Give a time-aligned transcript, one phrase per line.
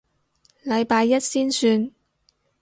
[0.65, 1.91] 禮拜一先算